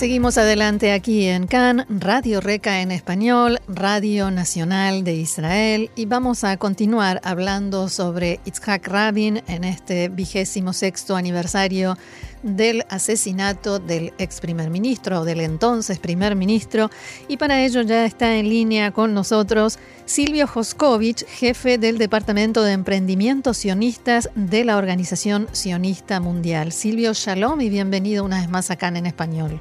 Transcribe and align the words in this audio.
Seguimos 0.00 0.38
adelante 0.38 0.92
aquí 0.92 1.26
en 1.26 1.46
CAN, 1.46 1.84
Radio 1.90 2.40
Reca 2.40 2.80
en 2.80 2.90
español, 2.90 3.58
Radio 3.68 4.30
Nacional 4.30 5.04
de 5.04 5.12
Israel, 5.12 5.90
y 5.94 6.06
vamos 6.06 6.42
a 6.42 6.56
continuar 6.56 7.20
hablando 7.22 7.86
sobre 7.90 8.40
Itzhak 8.46 8.88
Rabin 8.88 9.42
en 9.46 9.62
este 9.62 10.08
vigésimo 10.08 10.72
sexto 10.72 11.16
aniversario 11.16 11.98
del 12.42 12.86
asesinato 12.88 13.78
del 13.78 14.14
ex 14.16 14.40
primer 14.40 14.70
ministro 14.70 15.26
del 15.26 15.42
entonces 15.42 15.98
primer 15.98 16.34
ministro. 16.34 16.88
Y 17.28 17.36
para 17.36 17.62
ello 17.62 17.82
ya 17.82 18.06
está 18.06 18.36
en 18.36 18.48
línea 18.48 18.92
con 18.92 19.12
nosotros 19.12 19.78
Silvio 20.06 20.46
Joskovich, 20.46 21.26
jefe 21.26 21.76
del 21.76 21.98
Departamento 21.98 22.62
de 22.62 22.72
Emprendimientos 22.72 23.58
Sionistas 23.58 24.30
de 24.34 24.64
la 24.64 24.78
Organización 24.78 25.46
Sionista 25.52 26.20
Mundial. 26.20 26.72
Silvio, 26.72 27.12
shalom 27.12 27.60
y 27.60 27.68
bienvenido 27.68 28.24
una 28.24 28.40
vez 28.40 28.48
más 28.48 28.70
acá 28.70 28.88
en 28.88 29.04
español. 29.04 29.60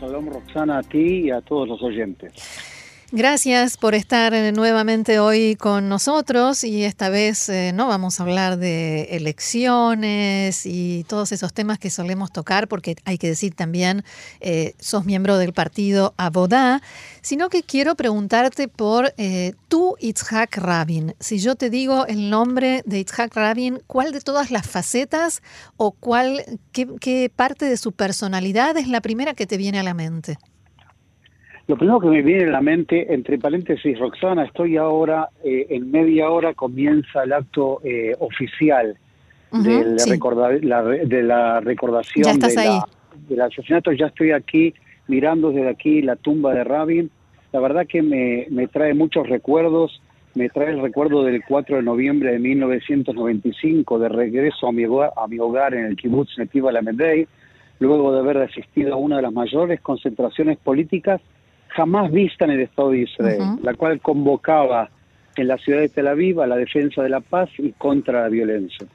Shalom 0.00 0.30
Roxana 0.30 0.78
a 0.78 0.82
ti 0.82 1.26
y 1.26 1.30
a 1.30 1.42
todos 1.42 1.68
los 1.68 1.82
oyentes. 1.82 2.32
Gracias 3.12 3.76
por 3.76 3.96
estar 3.96 4.34
eh, 4.34 4.52
nuevamente 4.52 5.18
hoy 5.18 5.56
con 5.56 5.88
nosotros 5.88 6.62
y 6.62 6.84
esta 6.84 7.08
vez 7.08 7.48
eh, 7.48 7.72
no 7.74 7.88
vamos 7.88 8.20
a 8.20 8.22
hablar 8.22 8.56
de 8.56 9.02
elecciones 9.16 10.64
y 10.64 11.04
todos 11.08 11.32
esos 11.32 11.52
temas 11.52 11.80
que 11.80 11.90
solemos 11.90 12.30
tocar 12.30 12.68
porque 12.68 12.94
hay 13.04 13.18
que 13.18 13.26
decir 13.26 13.52
también 13.56 14.04
eh, 14.38 14.74
sos 14.78 15.06
miembro 15.06 15.38
del 15.38 15.52
partido 15.52 16.14
Abodá, 16.18 16.82
sino 17.20 17.48
que 17.48 17.64
quiero 17.64 17.96
preguntarte 17.96 18.68
por 18.68 19.12
eh, 19.16 19.54
tú 19.66 19.96
Itzhak 19.98 20.56
Rabin. 20.58 21.16
Si 21.18 21.40
yo 21.40 21.56
te 21.56 21.68
digo 21.68 22.06
el 22.06 22.30
nombre 22.30 22.84
de 22.86 23.00
Itzhak 23.00 23.34
Rabin, 23.34 23.82
¿cuál 23.88 24.12
de 24.12 24.20
todas 24.20 24.52
las 24.52 24.68
facetas 24.68 25.42
o 25.76 25.90
cuál 25.90 26.44
qué, 26.70 26.86
qué 27.00 27.28
parte 27.34 27.64
de 27.64 27.76
su 27.76 27.90
personalidad 27.90 28.76
es 28.76 28.86
la 28.86 29.00
primera 29.00 29.34
que 29.34 29.48
te 29.48 29.56
viene 29.56 29.80
a 29.80 29.82
la 29.82 29.94
mente? 29.94 30.38
Lo 31.70 31.76
primero 31.76 32.00
que 32.00 32.08
me 32.08 32.20
viene 32.22 32.46
a 32.46 32.50
la 32.50 32.60
mente, 32.60 33.14
entre 33.14 33.38
paréntesis, 33.38 33.96
Roxana, 33.96 34.42
estoy 34.42 34.76
ahora, 34.76 35.28
eh, 35.44 35.66
en 35.70 35.88
media 35.92 36.28
hora 36.28 36.52
comienza 36.52 37.22
el 37.22 37.32
acto 37.32 37.80
eh, 37.84 38.12
oficial 38.18 38.96
del 39.52 40.00
sí. 40.00 40.10
recorda- 40.10 40.50
la 40.62 40.82
re- 40.82 41.06
de 41.06 41.22
la 41.22 41.60
recordación 41.60 42.24
de 42.24 42.54
la- 42.70 42.86
del 43.28 43.40
asesinato. 43.42 43.92
Ya 43.92 44.06
estoy 44.06 44.32
aquí, 44.32 44.74
mirando 45.06 45.52
desde 45.52 45.68
aquí 45.68 46.02
la 46.02 46.16
tumba 46.16 46.52
de 46.54 46.64
Rabin. 46.64 47.08
La 47.52 47.60
verdad 47.60 47.86
que 47.86 48.02
me, 48.02 48.48
me 48.50 48.66
trae 48.66 48.92
muchos 48.92 49.28
recuerdos. 49.28 50.02
Me 50.34 50.48
trae 50.48 50.70
el 50.70 50.82
recuerdo 50.82 51.22
del 51.22 51.40
4 51.46 51.76
de 51.76 51.82
noviembre 51.84 52.32
de 52.32 52.40
1995, 52.40 54.00
de 54.00 54.08
regreso 54.08 54.66
a 54.66 54.72
mi 54.72 54.86
hogar, 54.86 55.12
a 55.16 55.28
mi 55.28 55.38
hogar 55.38 55.74
en 55.74 55.84
el 55.84 55.94
kibbutz 55.96 56.36
Netiva 56.36 56.72
Lamedei, 56.72 57.28
luego 57.78 58.12
de 58.12 58.18
haber 58.18 58.38
asistido 58.38 58.94
a 58.94 58.96
una 58.96 59.16
de 59.16 59.22
las 59.22 59.32
mayores 59.32 59.80
concentraciones 59.80 60.58
políticas 60.58 61.20
jamás 61.70 62.10
vista 62.10 62.44
en 62.44 62.52
el 62.52 62.60
Estado 62.60 62.90
de 62.90 62.98
Israel, 63.00 63.40
Ujú. 63.40 63.60
la 63.64 63.74
cual 63.74 64.00
convocaba 64.00 64.90
en 65.36 65.48
la 65.48 65.56
ciudad 65.58 65.80
de 65.80 65.88
Tel 65.88 66.08
Aviv 66.08 66.40
a 66.40 66.46
la 66.46 66.56
defensa 66.56 67.02
de 67.02 67.08
la 67.08 67.20
paz 67.20 67.48
y 67.58 67.72
contra 67.72 68.22
la 68.22 68.28
violencia. 68.28 68.86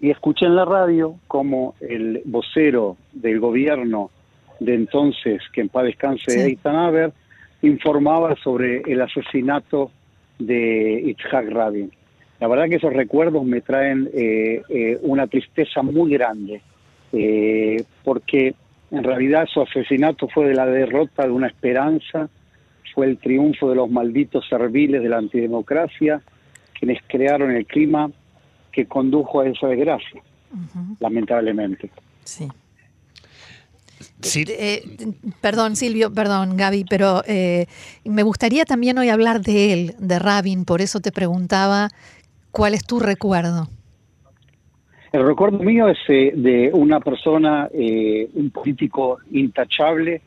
Y 0.00 0.10
escuché 0.10 0.46
en 0.46 0.56
la 0.56 0.64
radio 0.64 1.16
como 1.26 1.74
el 1.80 2.22
vocero 2.24 2.96
del 3.12 3.40
gobierno 3.40 4.10
de 4.60 4.74
entonces, 4.74 5.42
que 5.52 5.60
en 5.62 5.68
paz 5.68 5.84
descanse, 5.84 6.30
Sí. 6.30 6.40
Eitan 6.40 6.76
Haber, 6.76 7.12
informaba 7.62 8.34
sobre 8.36 8.82
el 8.86 9.00
asesinato 9.00 9.90
de 10.38 11.02
Itzhak 11.06 11.48
Rabin. 11.50 11.90
La 12.40 12.48
verdad 12.48 12.68
que 12.68 12.76
esos 12.76 12.92
recuerdos 12.92 13.44
me 13.44 13.62
traen 13.62 14.10
eh, 14.12 14.62
eh, 14.68 14.98
una 15.02 15.26
tristeza 15.26 15.82
muy 15.82 16.12
grande, 16.12 16.60
eh, 17.12 17.82
porque 18.04 18.54
en 18.90 19.04
realidad 19.04 19.46
su 19.52 19.60
asesinato 19.60 20.28
fue 20.28 20.48
de 20.48 20.54
la 20.54 20.66
derrota 20.66 21.24
de 21.24 21.30
una 21.30 21.48
esperanza, 21.48 22.28
fue 22.94 23.06
el 23.06 23.18
triunfo 23.18 23.68
de 23.68 23.76
los 23.76 23.90
malditos 23.90 24.48
serviles 24.48 25.02
de 25.02 25.08
la 25.08 25.18
antidemocracia, 25.18 26.22
quienes 26.78 27.02
crearon 27.06 27.50
el 27.50 27.66
clima 27.66 28.10
que 28.72 28.86
condujo 28.86 29.40
a 29.40 29.48
esa 29.48 29.68
desgracia, 29.68 30.22
lamentablemente. 31.00 31.90
Sí. 32.24 32.48
Sí, 34.20 34.44
Eh, 34.48 34.82
perdón, 35.40 35.76
Silvio, 35.76 36.12
perdón, 36.12 36.56
Gaby, 36.56 36.84
pero 36.88 37.22
eh, 37.26 37.66
me 38.04 38.22
gustaría 38.22 38.64
también 38.64 38.98
hoy 38.98 39.08
hablar 39.08 39.40
de 39.40 39.72
él, 39.72 39.94
de 39.98 40.18
Rabin, 40.18 40.64
por 40.64 40.82
eso 40.82 41.00
te 41.00 41.12
preguntaba 41.12 41.88
cuál 42.50 42.74
es 42.74 42.84
tu 42.84 43.00
recuerdo. 43.00 43.68
El 45.16 45.26
recuerdo 45.26 45.60
mío 45.60 45.88
es 45.88 45.96
eh, 46.08 46.32
de 46.36 46.70
una 46.74 47.00
persona, 47.00 47.70
eh, 47.72 48.28
un 48.34 48.50
político 48.50 49.16
intachable, 49.30 50.20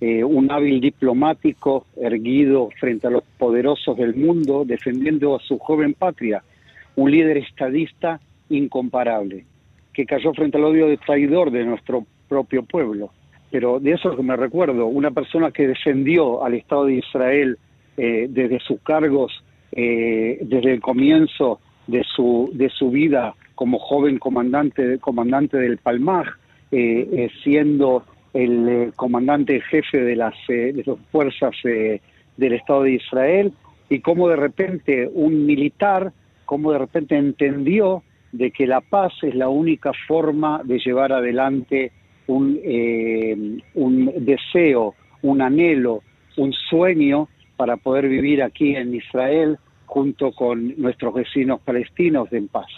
eh, 0.00 0.24
un 0.24 0.50
hábil 0.50 0.80
diplomático, 0.80 1.84
erguido 1.94 2.70
frente 2.80 3.06
a 3.06 3.10
los 3.10 3.22
poderosos 3.36 3.98
del 3.98 4.14
mundo, 4.14 4.64
defendiendo 4.64 5.36
a 5.36 5.40
su 5.40 5.58
joven 5.58 5.92
patria, 5.92 6.42
un 6.96 7.10
líder 7.10 7.36
estadista 7.36 8.18
incomparable, 8.48 9.44
que 9.92 10.06
cayó 10.06 10.32
frente 10.32 10.56
al 10.56 10.64
odio 10.64 10.86
de 10.86 10.96
traidor 10.96 11.50
de 11.50 11.66
nuestro 11.66 12.06
propio 12.26 12.62
pueblo. 12.62 13.10
Pero 13.50 13.78
de 13.78 13.92
eso 13.92 14.10
es 14.10 14.16
que 14.16 14.22
me 14.22 14.36
recuerdo, 14.36 14.86
una 14.86 15.10
persona 15.10 15.50
que 15.50 15.68
defendió 15.68 16.42
al 16.42 16.54
Estado 16.54 16.86
de 16.86 16.94
Israel 16.94 17.58
eh, 17.98 18.26
desde 18.30 18.58
sus 18.60 18.80
cargos, 18.80 19.44
eh, 19.72 20.38
desde 20.40 20.72
el 20.72 20.80
comienzo 20.80 21.60
de 21.86 22.02
su, 22.04 22.48
de 22.54 22.70
su 22.70 22.90
vida 22.90 23.34
como 23.60 23.78
joven 23.78 24.18
comandante, 24.18 24.98
comandante 25.00 25.58
del 25.58 25.76
Palmaj, 25.76 26.26
eh, 26.72 27.06
eh, 27.12 27.30
siendo 27.44 28.06
el 28.32 28.68
eh, 28.70 28.92
comandante 28.96 29.60
jefe 29.60 30.00
de 30.00 30.16
las, 30.16 30.32
de 30.48 30.82
las 30.86 30.96
fuerzas 31.12 31.54
del 31.62 32.52
Estado 32.54 32.84
de 32.84 32.92
Israel, 32.92 33.52
y 33.90 34.00
cómo 34.00 34.30
de 34.30 34.36
repente 34.36 35.10
un 35.12 35.44
militar, 35.44 36.10
cómo 36.46 36.72
de 36.72 36.78
repente 36.78 37.18
entendió 37.18 38.02
de 38.32 38.50
que 38.50 38.66
la 38.66 38.80
paz 38.80 39.12
es 39.20 39.34
la 39.34 39.50
única 39.50 39.92
forma 40.08 40.62
de 40.64 40.78
llevar 40.78 41.12
adelante 41.12 41.92
un, 42.28 42.58
eh, 42.64 43.36
un 43.74 44.10
deseo, 44.20 44.94
un 45.20 45.42
anhelo, 45.42 46.02
un 46.38 46.54
sueño 46.54 47.28
para 47.58 47.76
poder 47.76 48.08
vivir 48.08 48.42
aquí 48.42 48.74
en 48.74 48.94
Israel 48.94 49.58
junto 49.84 50.32
con 50.32 50.80
nuestros 50.80 51.12
vecinos 51.12 51.60
palestinos 51.60 52.32
en 52.32 52.48
paz. 52.48 52.70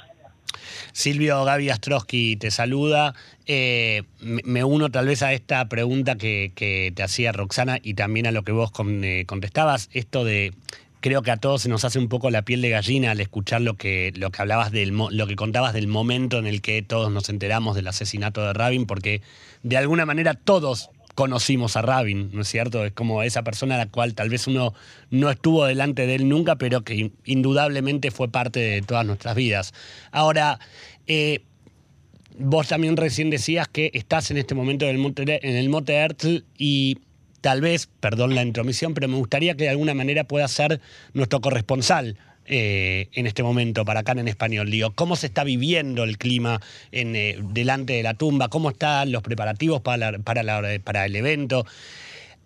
Silvio 0.93 1.45
Gaby 1.45 1.71
Astrosky 1.71 2.37
te 2.37 2.51
saluda. 2.51 3.15
Eh, 3.47 4.03
me, 4.21 4.65
uno 4.65 4.91
tal 4.91 5.07
vez 5.07 5.23
a 5.23 5.33
esta 5.33 5.69
pregunta 5.69 6.17
que, 6.17 6.93
te 6.95 7.03
hacía 7.03 7.33
Roxana 7.33 7.79
y 7.83 7.95
también 7.95 8.27
a 8.27 8.33
lo 8.33 8.43
que 8.43 8.53
vos 8.53 8.71
eh, 9.03 9.25
contestabas, 9.27 9.89
esto 9.93 10.25
de 10.25 10.53
creo 11.01 11.23
que 11.23 11.33
a 11.33 11.37
todos 11.37 11.63
se 11.63 11.69
nos 11.69 11.85
hace 11.85 11.99
un 11.99 12.09
poco 12.09 12.31
la 12.31 12.43
piel 12.43 12.63
de 12.63 12.71
gallina 12.71 13.11
al 13.11 13.21
escuchar 13.21 13.61
lo 13.61 13.75
que 13.75 14.13
lo 14.15 14.31
que 14.31 14.41
hablabas 14.41 14.71
del 14.71 14.97
lo 14.97 15.27
que 15.27 15.35
contabas 15.35 15.75
del 15.75 15.89
momento 15.89 16.39
en 16.39 16.47
el 16.47 16.63
que 16.63 16.81
todos 16.81 17.11
nos 17.11 17.29
enteramos 17.29 17.75
del 17.75 17.89
asesinato 17.89 18.41
de 18.47 18.53
Rabin 18.53 18.87
porque 18.87 19.21
de 19.65 19.77
alguna 19.77 20.07
manera 20.07 20.35
todos 20.35 20.91
conocimos 21.15 21.77
a 21.77 21.83
Rabin, 21.83 22.31
¿no 22.33 22.43
es 22.43 22.49
cierto? 22.49 22.85
Es 22.85 22.93
como 22.93 23.23
esa 23.23 23.43
persona 23.43 23.75
a 23.75 23.79
la 23.79 23.87
cual 23.87 24.15
tal 24.15 24.31
vez 24.31 24.47
uno 24.47 24.75
no 25.11 25.31
estuvo 25.31 25.65
delante 25.67 26.07
de 26.07 26.15
él 26.15 26.29
nunca, 26.29 26.57
pero 26.57 26.83
que 26.83 26.95
in- 26.95 27.13
indudablemente 27.25 28.11
fue 28.11 28.29
parte 28.29 28.61
de 28.61 28.83
todas 28.83 29.05
nuestras 29.05 29.35
vidas. 29.35 29.75
Ahora, 30.11 30.59
eh, 31.07 31.43
vos 32.39 32.69
también 32.69 32.97
recién 32.97 33.31
decías 33.31 33.69
que 33.69 33.91
estás 33.95 34.31
en 34.31 34.39
este 34.39 34.55
momento 34.55 34.87
en 34.87 34.97
el 34.97 35.69
Monte, 35.69 35.95
Herzl 35.95 36.45
y 36.57 36.99
tal 37.43 37.61
vez, 37.61 37.89
perdón 38.01 38.35
la 38.35 38.43
intromisión, 38.43 38.95
pero 38.95 39.09
me 39.09 39.17
gustaría 39.17 39.55
que 39.55 39.65
de 39.65 39.71
alguna 39.71 39.95
manera 39.95 40.25
pueda 40.25 40.49
ser 40.49 40.81
nuestro 41.13 41.41
corresponsal 41.41 42.17
eh, 42.47 43.09
en 43.15 43.27
este 43.27 43.43
momento 43.43 43.85
para 43.85 44.01
acá 44.01 44.13
en 44.13 44.29
español. 44.29 44.71
Digo, 44.71 44.91
¿cómo 44.95 45.17
se 45.17 45.27
está 45.27 45.45
viviendo 45.45 46.05
el 46.05 46.19
clima 46.19 46.61
en, 46.91 47.15
eh, 47.17 47.37
delante 47.41 47.93
de 47.95 48.03
la 48.03 48.15
tumba? 48.15 48.49
¿Cómo 48.49 48.71
están 48.71 49.13
los 49.13 49.23
preparativos 49.23 49.81
para, 49.81 50.13
la- 50.13 50.19
para, 50.19 50.43
la- 50.43 50.79
para 50.83 51.07
el 51.07 51.17
evento? 51.17 51.65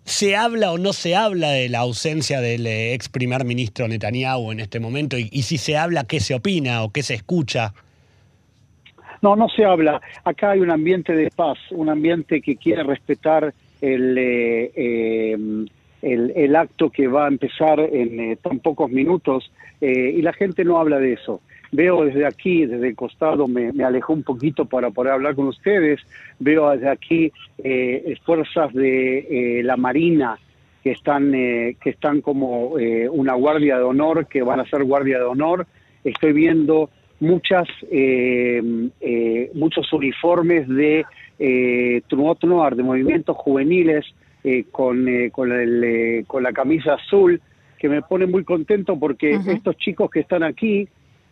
¿Se 0.05 0.37
habla 0.37 0.71
o 0.71 0.77
no 0.77 0.93
se 0.93 1.15
habla 1.15 1.49
de 1.51 1.67
la 1.67 1.79
ausencia 1.79 2.39
del 2.39 2.65
eh, 2.65 2.93
ex 2.93 3.09
primer 3.09 3.43
ministro 3.43 3.87
Netanyahu 3.87 4.51
en 4.53 4.61
este 4.61 4.79
momento? 4.79 5.17
Y, 5.17 5.41
si 5.41 5.57
se 5.57 5.75
habla, 5.75 6.05
¿qué 6.05 6.19
se 6.21 6.33
opina 6.33 6.83
o 6.83 6.91
qué 6.91 7.03
se 7.03 7.13
escucha? 7.15 7.73
No, 9.21 9.35
no 9.35 9.49
se 9.49 9.65
habla. 9.65 9.99
Acá 10.23 10.51
hay 10.51 10.59
un 10.59 10.71
ambiente 10.71 11.13
de 11.13 11.29
paz, 11.31 11.57
un 11.71 11.89
ambiente 11.89 12.39
que 12.41 12.55
quiere 12.55 12.83
respetar 12.83 13.53
el, 13.81 14.17
eh, 14.17 14.71
eh, 14.75 15.37
el, 16.13 16.31
el 16.35 16.55
acto 16.55 16.89
que 16.89 17.07
va 17.07 17.25
a 17.25 17.27
empezar 17.27 17.79
en 17.79 18.19
eh, 18.19 18.37
tan 18.41 18.59
pocos 18.59 18.89
minutos 18.91 19.51
eh, 19.81 20.13
y 20.15 20.21
la 20.21 20.33
gente 20.33 20.63
no 20.63 20.79
habla 20.79 20.99
de 20.99 21.13
eso. 21.13 21.41
Veo 21.71 22.05
desde 22.05 22.25
aquí, 22.25 22.65
desde 22.65 22.87
el 22.87 22.95
costado, 22.95 23.47
me, 23.47 23.73
me 23.73 23.83
alejó 23.83 24.13
un 24.13 24.23
poquito 24.23 24.65
para 24.65 24.89
poder 24.89 25.13
hablar 25.13 25.35
con 25.35 25.47
ustedes, 25.47 25.99
veo 26.39 26.69
desde 26.71 26.89
aquí 26.89 27.31
eh, 27.63 28.15
fuerzas 28.25 28.73
de 28.73 29.59
eh, 29.59 29.63
la 29.63 29.75
Marina 29.75 30.37
que 30.81 30.91
están, 30.91 31.31
que 31.33 31.89
están 31.89 32.21
como 32.21 32.75
una 33.11 33.33
guardia 33.33 33.77
de 33.77 33.83
honor, 33.83 34.25
que 34.27 34.41
van 34.41 34.61
a 34.61 34.69
ser 34.69 34.85
guardia 34.85 35.17
de 35.17 35.25
honor. 35.25 35.67
Estoy 36.05 36.31
viendo 36.31 36.89
muchas, 37.19 37.67
muchos 39.53 39.91
uniformes 39.91 40.69
de 40.69 41.03
eh, 41.39 42.01
Noir, 42.43 42.75
de 42.75 42.83
movimientos 42.83 43.35
juveniles, 43.37 44.05
con, 44.71 45.07
con, 45.31 45.51
el, 45.51 46.25
con 46.27 46.43
la 46.43 46.53
camisa 46.53 46.93
azul, 46.93 47.41
que 47.77 47.89
me 47.89 48.01
pone 48.01 48.25
muy 48.25 48.43
contento 48.43 48.97
porque 48.97 49.35
estos 49.35 49.77
chicos 49.77 50.09
que 50.09 50.21
están 50.21 50.43
aquí, 50.43 50.87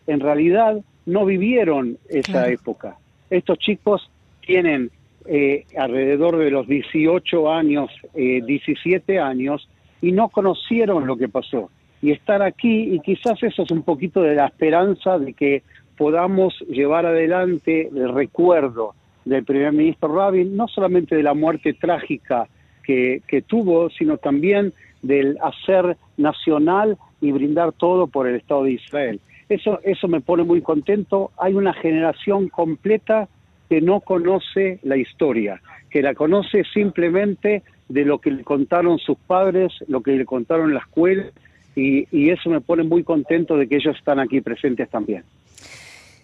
en 0.08 0.20
realidad 0.20 0.78
no 1.06 1.26
vivieron 1.26 1.98
esa 2.10 2.50
época. 2.50 2.98
Estos 3.30 3.58
chicos 3.60 4.10
tienen 4.46 4.92
eh, 5.26 5.66
alrededor 5.78 6.38
de 6.38 6.52
los 6.52 6.68
18 6.68 7.52
años, 7.52 7.90
eh, 8.14 8.42
17 8.46 9.20
años, 9.20 9.68
y 10.02 10.12
no 10.12 10.30
conocieron 10.30 11.08
lo 11.08 11.18
que 11.18 11.28
pasó. 11.28 11.72
Y 12.02 12.12
estar 12.12 12.44
aquí, 12.44 12.94
y 12.94 13.00
quizás 13.00 13.42
eso 13.42 13.64
es 13.64 13.72
un 13.72 13.82
poquito 13.82 14.22
de 14.22 14.36
la 14.36 14.46
esperanza 14.46 15.18
de 15.18 15.34
que 15.34 15.64
podamos 15.98 16.54
llevar 16.70 17.06
adelante 17.06 17.88
el 17.88 18.14
recuerdo 18.14 18.94
del 19.24 19.44
primer 19.44 19.72
ministro 19.72 20.14
Rabin, 20.14 20.56
no 20.56 20.68
solamente 20.68 21.16
de 21.16 21.24
la 21.24 21.34
muerte 21.34 21.74
trágica 21.74 22.48
que, 22.86 23.44
tuvo, 23.48 23.90
sino 23.90 24.18
también 24.18 24.74
del 25.02 25.38
hacer 25.42 25.98
nacional 26.18 26.98
y 27.22 27.32
brindar 27.32 27.72
todo 27.74 28.08
por 28.08 28.28
el 28.28 28.36
Estado 28.36 28.64
de 28.64 28.74
Israel. 28.74 29.20
Eso, 29.50 29.80
eso 29.84 30.08
me 30.08 30.22
pone 30.22 30.44
muy 30.44 30.62
contento. 30.62 31.32
Hay 31.38 31.54
una 31.54 31.74
generación 31.74 32.50
completa 32.50 33.28
que 33.70 33.82
no 33.82 34.00
conoce 34.00 34.80
la 34.84 34.98
historia, 34.98 35.62
que 35.90 36.02
la 36.02 36.14
conoce 36.14 36.64
simplemente 36.74 37.64
de 37.90 38.06
lo 38.06 38.20
que 38.20 38.32
le 38.32 38.44
contaron 38.44 38.98
sus 39.00 39.18
padres, 39.18 39.74
lo 39.88 40.02
que 40.02 40.12
le 40.12 40.26
contaron 40.26 40.74
la 40.74 40.80
escuela, 40.80 41.26
y, 41.76 42.30
eso 42.30 42.50
me 42.50 42.62
pone 42.62 42.84
muy 42.84 43.04
contento 43.04 43.58
de 43.58 43.68
que 43.68 43.76
ellos 43.76 43.98
están 43.98 44.20
aquí 44.20 44.42
presentes 44.42 44.90
también. 44.90 45.24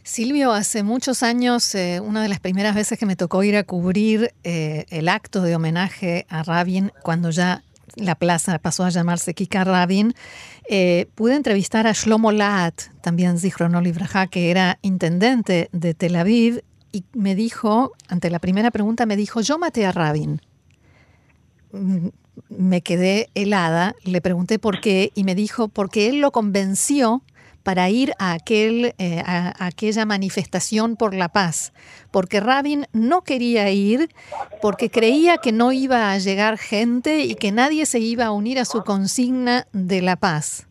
Silvio, 0.03 0.51
hace 0.51 0.81
muchos 0.81 1.21
años, 1.21 1.75
eh, 1.75 1.99
una 1.99 2.23
de 2.23 2.29
las 2.29 2.39
primeras 2.39 2.73
veces 2.73 2.97
que 2.97 3.05
me 3.05 3.15
tocó 3.15 3.43
ir 3.43 3.55
a 3.55 3.63
cubrir 3.63 4.33
eh, 4.43 4.85
el 4.89 5.07
acto 5.07 5.41
de 5.43 5.55
homenaje 5.55 6.25
a 6.27 6.41
Rabin, 6.41 6.91
cuando 7.03 7.29
ya 7.29 7.63
la 7.95 8.15
plaza 8.15 8.57
pasó 8.57 8.83
a 8.83 8.89
llamarse 8.89 9.35
Kika 9.35 9.63
Rabin, 9.63 10.13
eh, 10.67 11.07
pude 11.13 11.35
entrevistar 11.35 11.85
a 11.85 11.93
Shlomo 11.93 12.31
Laat, 12.31 12.81
también 13.01 13.37
Zichrono 13.37 13.79
Libraja, 13.79 14.25
que 14.25 14.49
era 14.49 14.79
intendente 14.81 15.69
de 15.71 15.93
Tel 15.93 16.15
Aviv, 16.15 16.63
y 16.91 17.03
me 17.13 17.35
dijo, 17.35 17.91
ante 18.07 18.31
la 18.31 18.39
primera 18.39 18.71
pregunta, 18.71 19.05
me 19.05 19.15
dijo, 19.15 19.41
yo 19.41 19.59
maté 19.59 19.85
a 19.85 19.91
Rabin. 19.91 20.41
Mm, 21.73 22.07
me 22.49 22.81
quedé 22.81 23.29
helada, 23.35 23.95
le 24.03 24.19
pregunté 24.19 24.57
por 24.57 24.81
qué, 24.81 25.11
y 25.13 25.25
me 25.25 25.35
dijo, 25.35 25.67
porque 25.67 26.09
él 26.09 26.21
lo 26.21 26.31
convenció 26.31 27.21
para 27.63 27.89
ir 27.89 28.11
a, 28.19 28.33
aquel, 28.33 28.93
eh, 28.97 29.21
a, 29.25 29.65
aquella 29.65 30.05
manifestación 30.05 30.95
por 30.95 31.13
la 31.13 31.29
paz, 31.29 31.73
porque 32.11 32.39
Rabin 32.39 32.85
no 32.93 33.21
quería 33.21 33.69
ir 33.71 34.09
porque 34.61 34.89
creía 34.89 35.37
que 35.37 35.51
no 35.51 35.71
iba 35.71 36.11
a 36.11 36.17
llegar 36.17 36.57
gente 36.57 37.23
y 37.23 37.35
que 37.35 37.51
nadie 37.51 37.85
se 37.85 37.99
iba 37.99 38.25
a 38.25 38.31
unir 38.31 38.59
a 38.59 38.65
su 38.65 38.83
consigna 38.83 39.65
de 39.73 40.01
la 40.01 40.15
paz. 40.15 40.67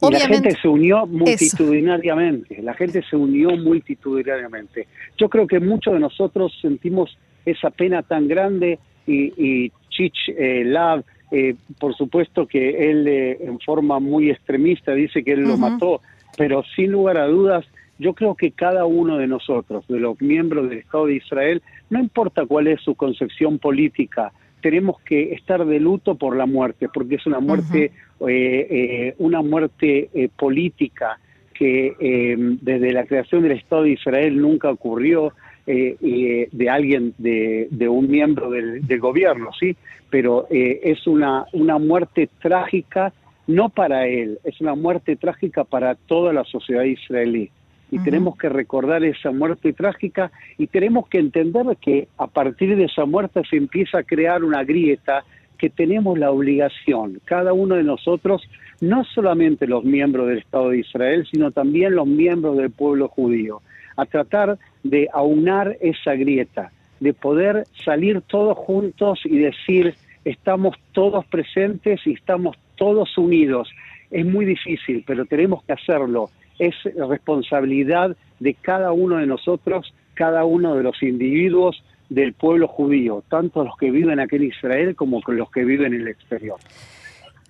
Obviamente, 0.00 0.28
la 0.28 0.50
gente 0.50 0.62
se 0.62 0.68
unió 0.68 1.06
multitudinariamente, 1.06 2.62
la 2.62 2.74
gente 2.74 3.02
se 3.02 3.16
unió 3.16 3.56
multitudinariamente. 3.56 4.86
Yo 5.16 5.28
creo 5.28 5.46
que 5.46 5.58
muchos 5.58 5.92
de 5.92 6.00
nosotros 6.00 6.56
sentimos 6.62 7.18
esa 7.44 7.70
pena 7.70 8.02
tan 8.02 8.28
grande 8.28 8.78
y, 9.06 9.32
y 9.36 9.72
Chich 9.90 10.28
eh, 10.28 10.62
Lav 10.64 11.04
eh, 11.30 11.56
por 11.78 11.94
supuesto 11.94 12.46
que 12.46 12.90
él 12.90 13.06
eh, 13.06 13.38
en 13.40 13.60
forma 13.60 14.00
muy 14.00 14.30
extremista 14.30 14.92
dice 14.92 15.22
que 15.22 15.32
él 15.32 15.42
lo 15.42 15.56
mató, 15.58 16.00
pero 16.36 16.62
sin 16.74 16.92
lugar 16.92 17.18
a 17.18 17.26
dudas, 17.26 17.66
yo 17.98 18.14
creo 18.14 18.34
que 18.34 18.52
cada 18.52 18.86
uno 18.86 19.18
de 19.18 19.26
nosotros, 19.26 19.86
de 19.88 20.00
los 20.00 20.20
miembros 20.22 20.70
del 20.70 20.78
Estado 20.78 21.06
de 21.06 21.16
Israel, 21.16 21.62
no 21.90 21.98
importa 21.98 22.46
cuál 22.46 22.68
es 22.68 22.80
su 22.80 22.94
concepción 22.94 23.58
política, 23.58 24.32
tenemos 24.62 25.00
que 25.02 25.34
estar 25.34 25.64
de 25.64 25.80
luto 25.80 26.14
por 26.14 26.36
la 26.36 26.46
muerte, 26.46 26.88
porque 26.88 27.16
es 27.16 27.26
una 27.26 27.40
muerte, 27.40 27.92
eh, 28.26 29.14
una 29.18 29.42
muerte 29.42 30.30
política 30.36 31.18
que 31.52 32.36
desde 32.60 32.92
la 32.92 33.04
creación 33.04 33.42
del 33.42 33.52
Estado 33.52 33.82
de 33.82 33.90
Israel 33.90 34.40
nunca 34.40 34.70
ocurrió, 34.70 35.32
eh, 35.70 36.48
de 36.50 36.70
alguien, 36.70 37.14
de, 37.18 37.88
un 37.88 38.10
miembro 38.10 38.50
del, 38.50 38.82
gobierno, 38.98 39.50
¿sí? 39.58 39.76
Pero 40.08 40.46
eh, 40.50 40.80
es 40.82 41.06
una, 41.06 41.44
una 41.52 41.78
muerte 41.78 42.30
trágica, 42.40 43.12
no 43.46 43.68
para 43.68 44.06
él, 44.06 44.38
es 44.44 44.60
una 44.60 44.74
muerte 44.74 45.16
trágica 45.16 45.64
para 45.64 45.94
toda 45.94 46.32
la 46.32 46.44
sociedad 46.44 46.84
israelí. 46.84 47.50
Y 47.90 47.98
tenemos 48.00 48.36
que 48.36 48.48
recordar 48.48 49.02
esa 49.04 49.30
muerte 49.30 49.72
trágica 49.72 50.30
y 50.58 50.66
tenemos 50.66 51.08
que 51.08 51.18
entender 51.18 51.64
que 51.80 52.08
a 52.18 52.26
partir 52.26 52.76
de 52.76 52.84
esa 52.84 53.06
muerte 53.06 53.42
se 53.48 53.56
empieza 53.56 53.98
a 53.98 54.02
crear 54.02 54.44
una 54.44 54.62
grieta 54.64 55.24
que 55.58 55.70
tenemos 55.70 56.18
la 56.18 56.30
obligación, 56.30 57.20
cada 57.24 57.52
uno 57.52 57.74
de 57.74 57.82
nosotros, 57.82 58.42
no 58.80 59.04
solamente 59.04 59.66
los 59.66 59.84
miembros 59.84 60.28
del 60.28 60.38
Estado 60.38 60.70
de 60.70 60.78
Israel, 60.78 61.26
sino 61.30 61.50
también 61.50 61.94
los 61.94 62.06
miembros 62.06 62.56
del 62.56 62.70
pueblo 62.70 63.08
judío, 63.08 63.60
a 63.96 64.06
tratar 64.06 64.58
de 64.82 65.08
aunar 65.12 65.76
esa 65.80 66.14
grieta, 66.14 66.70
de 67.00 67.12
poder 67.12 67.64
salir 67.84 68.20
todos 68.22 68.56
juntos 68.58 69.20
y 69.24 69.38
decir, 69.38 69.94
estamos 70.24 70.76
todos 70.92 71.24
presentes 71.26 72.00
y 72.06 72.12
estamos 72.12 72.56
todos 72.76 73.16
unidos. 73.18 73.68
Es 74.10 74.24
muy 74.24 74.44
difícil, 74.44 75.04
pero 75.06 75.26
tenemos 75.26 75.62
que 75.64 75.72
hacerlo. 75.72 76.30
Es 76.58 76.74
responsabilidad 76.96 78.16
de 78.40 78.54
cada 78.54 78.92
uno 78.92 79.16
de 79.16 79.26
nosotros, 79.26 79.92
cada 80.14 80.44
uno 80.44 80.74
de 80.74 80.82
los 80.82 81.02
individuos 81.02 81.82
del 82.08 82.32
pueblo 82.32 82.68
judío, 82.68 83.22
tanto 83.28 83.64
los 83.64 83.76
que 83.76 83.90
viven 83.90 84.18
aquí 84.18 84.36
en 84.36 84.44
Israel 84.44 84.96
como 84.96 85.20
los 85.26 85.50
que 85.50 85.64
viven 85.64 85.94
en 85.94 86.02
el 86.02 86.08
exterior. 86.08 86.58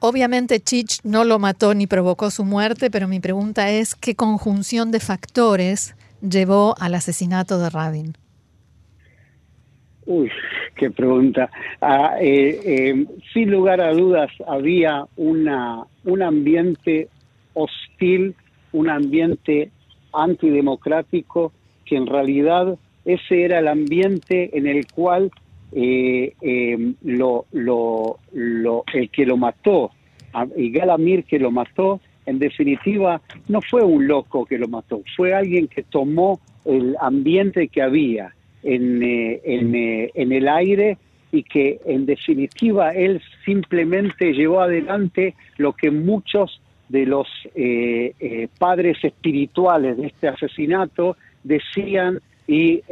Obviamente 0.00 0.60
Chich 0.60 1.00
no 1.02 1.24
lo 1.24 1.38
mató 1.38 1.74
ni 1.74 1.86
provocó 1.86 2.30
su 2.30 2.44
muerte, 2.44 2.90
pero 2.90 3.08
mi 3.08 3.20
pregunta 3.20 3.70
es 3.70 3.94
qué 3.94 4.14
conjunción 4.14 4.90
de 4.92 5.00
factores 5.00 5.96
llevó 6.20 6.74
al 6.78 6.94
asesinato 6.94 7.58
de 7.58 7.70
Rabin? 7.70 8.14
Uy, 10.06 10.30
qué 10.74 10.90
pregunta. 10.90 11.50
Ah, 11.82 12.16
eh, 12.18 12.60
eh, 12.64 13.06
sin 13.34 13.50
lugar 13.50 13.80
a 13.80 13.92
dudas, 13.92 14.30
había 14.46 15.04
una, 15.16 15.84
un 16.04 16.22
ambiente 16.22 17.08
hostil, 17.52 18.34
un 18.72 18.88
ambiente 18.88 19.70
antidemocrático, 20.14 21.52
que 21.84 21.96
en 21.96 22.06
realidad 22.06 22.78
ese 23.04 23.44
era 23.44 23.58
el 23.58 23.68
ambiente 23.68 24.56
en 24.56 24.66
el 24.66 24.86
cual 24.86 25.30
eh, 25.72 26.94
lo, 27.02 27.44
lo, 27.52 28.18
lo, 28.32 28.84
el 28.94 29.10
que 29.10 29.26
lo 29.26 29.36
mató, 29.36 29.90
y 30.56 30.70
Galamir 30.70 31.24
que 31.24 31.38
lo 31.38 31.50
mató, 31.50 32.00
en 32.28 32.38
definitiva, 32.38 33.20
no 33.48 33.62
fue 33.62 33.82
un 33.82 34.06
loco 34.06 34.44
que 34.44 34.58
lo 34.58 34.68
mató, 34.68 35.02
fue 35.16 35.32
alguien 35.32 35.66
que 35.66 35.82
tomó 35.82 36.40
el 36.64 36.94
ambiente 37.00 37.68
que 37.68 37.80
había 37.80 38.34
en, 38.62 39.02
eh, 39.02 39.40
eh, 39.44 40.10
el 40.14 40.48
aire 40.48 40.98
y 41.32 41.42
que 41.42 41.80
en 41.86 42.04
definitiva 42.04 42.92
él 42.92 43.22
simplemente 43.44 44.32
llevó 44.32 44.60
adelante 44.60 45.34
lo 45.56 45.72
que 45.72 45.90
muchos 45.90 46.60
de 46.88 47.06
los 47.06 47.28
eh, 47.54 48.48
padres 48.58 48.98
espirituales 49.02 49.96
de 49.96 50.06
este 50.08 50.28
asesinato 50.28 51.16
decían 51.44 52.20
y 52.46 52.82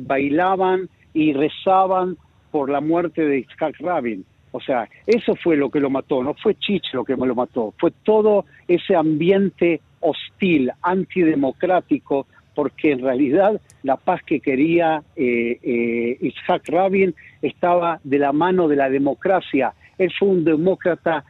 bailaban 0.00 0.88
y 1.14 1.32
rezaban 1.32 2.16
por 2.50 2.68
la 2.68 2.80
muerte 2.82 3.24
de 3.24 3.38
Itzhak 3.38 3.80
Rabin. 3.80 4.24
O 4.52 4.60
sea, 4.60 4.88
eso 5.06 5.34
fue 5.34 5.56
lo 5.56 5.70
que 5.70 5.80
lo 5.80 5.90
mató, 5.90 6.22
no 6.22 6.34
fue 6.34 6.54
Chich 6.54 6.92
lo 6.92 7.04
que 7.04 7.16
me 7.16 7.26
lo 7.26 7.34
mató, 7.34 7.74
fue 7.78 7.90
todo 8.04 8.44
ese 8.68 8.94
ambiente 8.94 9.80
hostil, 10.00 10.70
antidemocrático, 10.82 12.26
porque 12.54 12.92
en 12.92 13.00
realidad 13.00 13.60
la 13.82 13.96
paz 13.96 14.22
que 14.24 14.40
quería 14.40 15.02
eh, 15.16 15.58
eh, 15.62 16.18
Isaac 16.20 16.68
Rabin 16.68 17.14
estaba 17.40 17.98
de 18.04 18.18
la 18.18 18.32
mano 18.32 18.68
de 18.68 18.76
la 18.76 18.90
democracia. 18.90 19.72
Él 19.96 20.12
fue 20.18 20.28
un 20.28 20.44
demócrata 20.44 21.24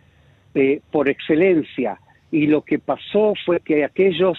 eh, 0.55 0.81
por 0.91 1.09
excelencia 1.09 2.01
y 2.33 2.49
lo 2.49 2.63
que 2.63 2.81
pasó 2.81 3.35
fue 3.47 3.61
que 3.61 3.85
aquellos 3.85 4.39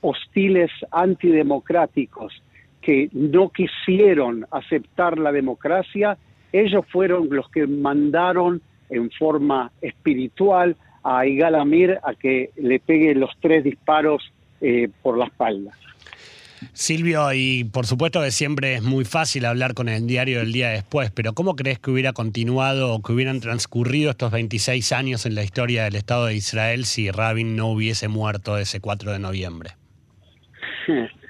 hostiles 0.00 0.70
antidemocráticos 0.92 2.40
que 2.80 3.08
no 3.12 3.48
quisieron 3.48 4.46
aceptar 4.52 5.18
la 5.18 5.32
democracia 5.32 6.16
ellos 6.60 6.84
fueron 6.90 7.28
los 7.30 7.48
que 7.50 7.66
mandaron 7.66 8.60
en 8.90 9.10
forma 9.10 9.70
espiritual 9.80 10.76
a 11.02 11.26
Igal 11.26 11.54
Amir 11.54 11.98
a 12.02 12.14
que 12.14 12.50
le 12.56 12.80
pegue 12.80 13.14
los 13.14 13.30
tres 13.40 13.64
disparos 13.64 14.32
eh, 14.60 14.88
por 15.02 15.18
la 15.18 15.26
espalda. 15.26 15.72
Silvio, 16.72 17.32
y 17.32 17.64
por 17.64 17.86
supuesto 17.86 18.22
que 18.22 18.30
siempre 18.30 18.74
es 18.74 18.82
muy 18.82 19.04
fácil 19.04 19.44
hablar 19.44 19.74
con 19.74 19.88
el 19.88 20.06
diario 20.06 20.38
del 20.38 20.52
día 20.52 20.70
después, 20.70 21.10
pero 21.10 21.32
¿cómo 21.34 21.54
crees 21.54 21.78
que 21.78 21.90
hubiera 21.90 22.12
continuado 22.12 22.94
o 22.94 23.02
que 23.02 23.12
hubieran 23.12 23.40
transcurrido 23.40 24.10
estos 24.10 24.32
26 24.32 24.92
años 24.92 25.26
en 25.26 25.34
la 25.34 25.42
historia 25.42 25.84
del 25.84 25.96
Estado 25.96 26.26
de 26.26 26.34
Israel 26.34 26.84
si 26.86 27.10
Rabin 27.10 27.56
no 27.56 27.68
hubiese 27.68 28.08
muerto 28.08 28.58
ese 28.58 28.80
4 28.80 29.12
de 29.12 29.18
noviembre? 29.18 29.70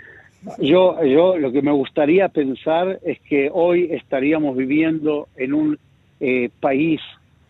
Yo, 0.59 1.03
yo 1.05 1.39
lo 1.39 1.51
que 1.51 1.63
me 1.63 1.73
gustaría 1.73 2.29
pensar 2.29 3.01
es 3.05 3.21
que 3.21 3.51
hoy 3.53 3.89
estaríamos 3.91 4.57
viviendo 4.57 5.29
en 5.37 5.55
un 5.55 5.79
eh, 6.21 6.51
país 6.61 7.01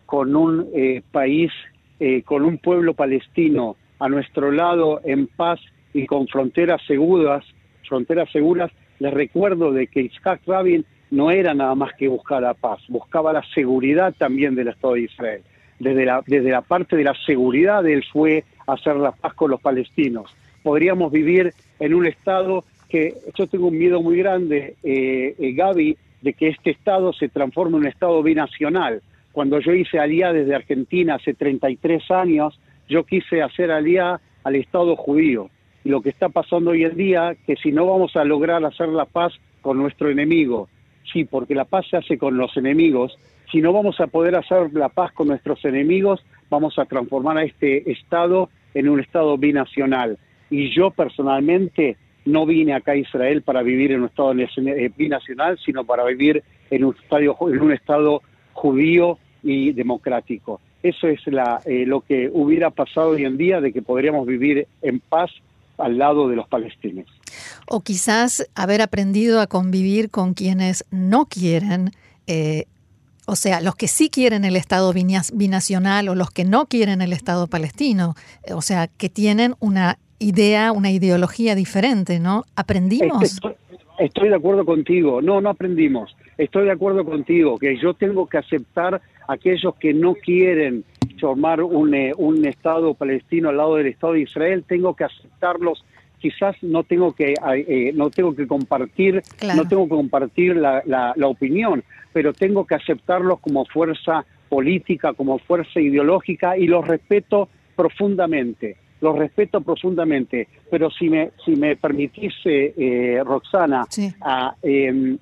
con 0.05 0.35
un 0.35 0.69
eh, 0.73 1.01
país 1.11 1.51
eh, 1.99 2.21
con 2.23 2.43
un 2.45 2.57
pueblo 2.59 2.93
palestino 2.93 3.75
a 3.99 4.07
nuestro 4.07 4.51
lado 4.51 5.01
en 5.03 5.27
paz 5.27 5.59
y 5.93 6.05
con 6.05 6.27
fronteras 6.27 6.81
seguras, 6.85 7.43
fronteras 7.87 8.29
seguras, 8.31 8.71
les 8.99 9.13
recuerdo 9.13 9.71
de 9.71 9.87
que 9.87 10.01
Isaac 10.01 10.41
Rabin 10.45 10.85
no 11.09 11.31
era 11.31 11.53
nada 11.53 11.73
más 11.75 11.93
que 11.95 12.07
buscar 12.07 12.43
la 12.43 12.53
paz, 12.53 12.81
buscaba 12.87 13.33
la 13.33 13.43
seguridad 13.53 14.13
también 14.17 14.53
del 14.53 14.67
Estado 14.67 14.93
de 14.93 15.01
Israel. 15.01 15.41
Desde 15.79 16.05
la, 16.05 16.23
desde 16.25 16.51
la 16.51 16.61
parte 16.61 16.95
de 16.95 17.03
la 17.03 17.15
seguridad 17.25 17.85
él 17.87 18.03
fue 18.11 18.43
hacer 18.67 18.95
la 18.97 19.11
paz 19.11 19.33
con 19.33 19.51
los 19.51 19.61
palestinos. 19.61 20.29
Podríamos 20.63 21.11
vivir 21.11 21.53
en 21.79 21.93
un 21.93 22.05
Estado 22.05 22.63
que 22.89 23.13
yo 23.37 23.47
tengo 23.47 23.67
un 23.67 23.77
miedo 23.77 24.01
muy 24.01 24.17
grande, 24.17 24.75
eh, 24.83 25.35
eh, 25.37 25.51
Gaby, 25.53 25.97
de 26.21 26.33
que 26.33 26.49
este 26.49 26.71
Estado 26.71 27.13
se 27.13 27.29
transforme 27.29 27.77
en 27.77 27.83
un 27.83 27.87
Estado 27.87 28.21
binacional. 28.23 29.01
Cuando 29.31 29.59
yo 29.59 29.73
hice 29.73 29.99
alía 29.99 30.33
desde 30.33 30.55
Argentina 30.55 31.15
hace 31.15 31.33
33 31.33 32.09
años, 32.11 32.59
yo 32.89 33.03
quise 33.03 33.41
hacer 33.41 33.71
alía 33.71 34.19
al 34.43 34.55
Estado 34.55 34.95
judío. 34.95 35.49
Y 35.83 35.89
lo 35.89 36.01
que 36.01 36.09
está 36.09 36.29
pasando 36.29 36.71
hoy 36.71 36.83
en 36.83 36.95
día, 36.95 37.35
que 37.45 37.55
si 37.55 37.71
no 37.71 37.85
vamos 37.85 38.15
a 38.15 38.23
lograr 38.23 38.63
hacer 38.65 38.89
la 38.89 39.05
paz 39.05 39.33
con 39.61 39.77
nuestro 39.77 40.09
enemigo, 40.09 40.69
sí, 41.11 41.25
porque 41.25 41.55
la 41.55 41.65
paz 41.65 41.85
se 41.89 41.97
hace 41.97 42.17
con 42.17 42.37
los 42.37 42.55
enemigos, 42.57 43.17
si 43.51 43.61
no 43.61 43.71
vamos 43.71 43.99
a 44.01 44.07
poder 44.07 44.35
hacer 44.35 44.73
la 44.73 44.89
paz 44.89 45.13
con 45.13 45.27
nuestros 45.27 45.63
enemigos, 45.63 46.25
vamos 46.49 46.77
a 46.79 46.85
transformar 46.85 47.37
a 47.37 47.43
este 47.43 47.89
Estado 47.91 48.49
en 48.73 48.89
un 48.89 48.99
Estado 48.99 49.37
binacional. 49.37 50.17
Y 50.49 50.73
yo 50.75 50.91
personalmente 50.91 51.97
no 52.27 52.45
vine 52.45 52.73
acá 52.73 52.91
a 52.91 52.97
Israel 52.97 53.41
para 53.41 53.63
vivir 53.63 53.91
en 53.91 54.01
un 54.01 54.07
Estado 54.07 54.33
eh, 54.33 54.91
binacional, 54.95 55.57
sino 55.65 55.85
para 55.85 56.03
vivir 56.03 56.43
en 56.69 56.83
un, 56.83 56.95
en 57.09 57.61
un 57.61 57.71
Estado 57.71 58.21
judío 58.53 59.17
y 59.43 59.71
democrático. 59.71 60.59
Eso 60.83 61.07
es 61.07 61.25
la, 61.27 61.61
eh, 61.65 61.85
lo 61.85 62.01
que 62.01 62.29
hubiera 62.31 62.69
pasado 62.69 63.11
hoy 63.11 63.25
en 63.25 63.37
día 63.37 63.61
de 63.61 63.71
que 63.71 63.81
podríamos 63.81 64.27
vivir 64.27 64.67
en 64.81 64.99
paz 64.99 65.31
al 65.77 65.97
lado 65.97 66.27
de 66.27 66.35
los 66.35 66.47
palestinos. 66.47 67.05
O 67.67 67.81
quizás 67.81 68.47
haber 68.55 68.81
aprendido 68.81 69.39
a 69.39 69.47
convivir 69.47 70.09
con 70.09 70.33
quienes 70.33 70.85
no 70.91 71.27
quieren, 71.27 71.91
eh, 72.25 72.65
o 73.25 73.35
sea, 73.35 73.61
los 73.61 73.75
que 73.75 73.87
sí 73.87 74.09
quieren 74.09 74.43
el 74.43 74.55
Estado 74.55 74.93
binacional 74.93 76.09
o 76.09 76.15
los 76.15 76.31
que 76.31 76.45
no 76.45 76.65
quieren 76.65 77.01
el 77.01 77.13
Estado 77.13 77.47
palestino, 77.47 78.15
o 78.53 78.61
sea, 78.61 78.87
que 78.87 79.09
tienen 79.09 79.55
una 79.59 79.99
idea, 80.19 80.71
una 80.71 80.91
ideología 80.91 81.55
diferente, 81.55 82.19
¿no? 82.19 82.45
¿Aprendimos? 82.55 83.21
Estoy, 83.23 83.53
estoy 83.99 84.29
de 84.29 84.35
acuerdo 84.35 84.65
contigo, 84.65 85.21
no, 85.21 85.41
no 85.41 85.49
aprendimos, 85.49 86.15
estoy 86.37 86.65
de 86.65 86.71
acuerdo 86.71 87.05
contigo, 87.05 87.57
que 87.57 87.77
yo 87.77 87.93
tengo 87.93 88.27
que 88.27 88.37
aceptar 88.37 89.01
a 89.27 89.33
aquellos 89.33 89.75
que 89.75 89.93
no 89.93 90.15
quieren 90.15 90.83
formar 91.19 91.61
un, 91.61 91.93
eh, 91.93 92.13
un 92.17 92.45
Estado 92.45 92.93
palestino 92.93 93.49
al 93.49 93.57
lado 93.57 93.75
del 93.75 93.87
Estado 93.87 94.13
de 94.13 94.21
Israel, 94.21 94.63
tengo 94.67 94.95
que 94.95 95.05
aceptarlos. 95.05 95.83
Quizás 96.19 96.55
no 96.63 96.83
tengo 96.83 97.13
que 97.13 97.35
eh, 97.55 97.91
no 97.93 98.09
tengo 98.09 98.35
que 98.35 98.47
compartir 98.47 99.21
no 99.55 99.67
tengo 99.67 99.83
que 99.83 99.89
compartir 99.89 100.55
la, 100.55 100.81
la, 100.87 101.13
la 101.15 101.27
opinión, 101.27 101.83
pero 102.11 102.33
tengo 102.33 102.65
que 102.65 102.73
aceptarlos 102.73 103.39
como 103.39 103.65
fuerza 103.65 104.25
política, 104.49 105.13
como 105.13 105.37
fuerza 105.37 105.79
ideológica 105.79 106.57
y 106.57 106.65
los 106.65 106.87
respeto 106.87 107.49
profundamente 107.75 108.77
los 109.01 109.17
respeto 109.17 109.61
profundamente, 109.61 110.47
pero 110.69 110.89
si 110.89 111.09
me, 111.09 111.31
si 111.45 111.55
me 111.55 111.75
permitise, 111.75 112.73
eh, 112.77 113.21
Roxana, 113.23 113.85
a, 114.21 114.55
em, 114.61 115.17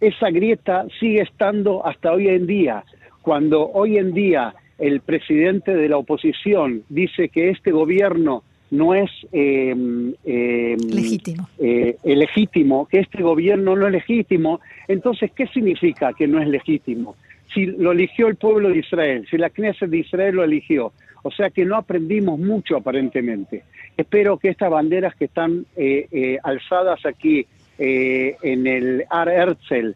esa 0.00 0.30
grieta 0.30 0.86
sigue 1.00 1.22
estando 1.22 1.84
hasta 1.86 2.12
hoy 2.12 2.28
en 2.28 2.46
día. 2.46 2.84
Cuando 3.22 3.70
hoy 3.70 3.96
en 3.96 4.12
día 4.12 4.54
el 4.78 5.00
presidente 5.00 5.74
de 5.74 5.88
la 5.88 5.96
oposición 5.96 6.82
dice 6.88 7.28
que 7.28 7.50
este 7.50 7.72
gobierno 7.72 8.42
no 8.70 8.94
es 8.94 9.10
em, 9.32 10.14
em, 10.24 10.78
legítimo. 10.90 11.48
Eh, 11.58 11.96
legítimo, 12.04 12.86
que 12.86 12.98
este 13.00 13.22
gobierno 13.22 13.76
no 13.76 13.86
es 13.86 13.92
legítimo, 13.92 14.60
entonces, 14.88 15.30
¿qué 15.32 15.46
significa 15.48 16.12
que 16.12 16.26
no 16.26 16.40
es 16.40 16.48
legítimo? 16.48 17.16
Si 17.54 17.66
lo 17.66 17.92
eligió 17.92 18.26
el 18.28 18.36
pueblo 18.36 18.70
de 18.70 18.78
Israel, 18.78 19.26
si 19.30 19.38
la 19.38 19.50
Knesset 19.50 19.88
de 19.88 19.98
Israel 19.98 20.34
lo 20.36 20.44
eligió, 20.44 20.92
o 21.26 21.30
sea 21.30 21.50
que 21.50 21.64
no 21.64 21.76
aprendimos 21.76 22.38
mucho 22.38 22.76
aparentemente. 22.76 23.64
Espero 23.96 24.38
que 24.38 24.48
estas 24.48 24.70
banderas 24.70 25.14
que 25.16 25.26
están 25.26 25.66
eh, 25.76 26.06
eh, 26.10 26.38
alzadas 26.42 27.04
aquí 27.04 27.46
en 27.78 28.66
el 28.66 29.04
Ar 29.10 29.28
Herzl, 29.28 29.94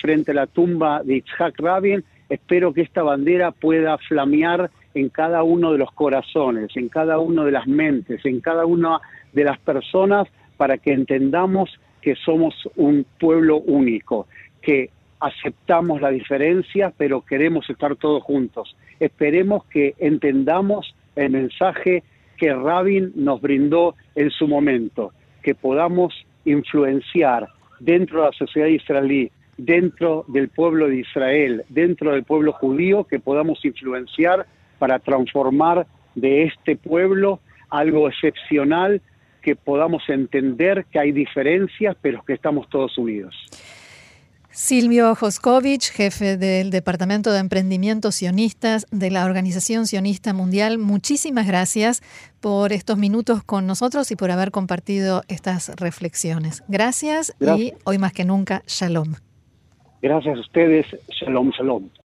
frente 0.00 0.30
a 0.30 0.34
la 0.34 0.46
tumba 0.46 1.02
de 1.02 1.16
Itzhak 1.16 1.58
Rabin, 1.58 2.04
espero 2.28 2.72
que 2.72 2.82
esta 2.82 3.02
bandera 3.02 3.50
pueda 3.50 3.98
flamear 3.98 4.70
en 4.94 5.08
cada 5.08 5.42
uno 5.42 5.72
de 5.72 5.78
los 5.78 5.90
corazones, 5.92 6.70
en 6.76 6.88
cada 6.88 7.18
una 7.18 7.44
de 7.44 7.50
las 7.50 7.66
mentes, 7.66 8.24
en 8.24 8.40
cada 8.40 8.64
una 8.64 9.00
de 9.32 9.42
las 9.42 9.58
personas, 9.58 10.28
para 10.56 10.78
que 10.78 10.92
entendamos 10.92 11.80
que 12.00 12.14
somos 12.14 12.54
un 12.76 13.04
pueblo 13.18 13.58
único, 13.58 14.28
que 14.62 14.90
aceptamos 15.20 16.00
la 16.00 16.10
diferencia, 16.10 16.92
pero 16.96 17.22
queremos 17.22 17.68
estar 17.70 17.96
todos 17.96 18.22
juntos. 18.22 18.76
Esperemos 19.00 19.64
que 19.66 19.94
entendamos 19.98 20.94
el 21.14 21.30
mensaje 21.30 22.02
que 22.36 22.52
Rabin 22.52 23.12
nos 23.14 23.40
brindó 23.40 23.94
en 24.14 24.30
su 24.30 24.46
momento, 24.46 25.12
que 25.42 25.54
podamos 25.54 26.14
influenciar 26.44 27.48
dentro 27.80 28.20
de 28.20 28.26
la 28.26 28.32
sociedad 28.32 28.68
israelí, 28.68 29.30
dentro 29.56 30.24
del 30.28 30.48
pueblo 30.48 30.88
de 30.88 30.96
Israel, 30.96 31.64
dentro 31.68 32.12
del 32.12 32.24
pueblo 32.24 32.52
judío, 32.52 33.04
que 33.04 33.18
podamos 33.18 33.64
influenciar 33.64 34.46
para 34.78 34.98
transformar 34.98 35.86
de 36.14 36.44
este 36.44 36.76
pueblo 36.76 37.40
algo 37.70 38.08
excepcional, 38.08 39.00
que 39.42 39.56
podamos 39.56 40.02
entender 40.08 40.86
que 40.90 40.98
hay 40.98 41.12
diferencias, 41.12 41.96
pero 42.02 42.22
que 42.22 42.34
estamos 42.34 42.68
todos 42.68 42.98
unidos. 42.98 43.34
Silvio 44.56 45.14
Joskovich, 45.14 45.92
jefe 45.92 46.38
del 46.38 46.70
Departamento 46.70 47.30
de 47.30 47.40
Emprendimientos 47.40 48.14
Sionistas 48.14 48.86
de 48.90 49.10
la 49.10 49.26
Organización 49.26 49.86
Sionista 49.86 50.32
Mundial, 50.32 50.78
muchísimas 50.78 51.46
gracias 51.46 52.00
por 52.40 52.72
estos 52.72 52.96
minutos 52.96 53.44
con 53.44 53.66
nosotros 53.66 54.10
y 54.10 54.16
por 54.16 54.30
haber 54.30 54.52
compartido 54.52 55.20
estas 55.28 55.76
reflexiones. 55.76 56.64
Gracias, 56.68 57.36
gracias. 57.38 57.74
y 57.74 57.74
hoy 57.84 57.98
más 57.98 58.14
que 58.14 58.24
nunca, 58.24 58.62
shalom. 58.66 59.16
Gracias 60.00 60.38
a 60.38 60.40
ustedes, 60.40 60.86
shalom, 61.10 61.50
shalom. 61.50 61.90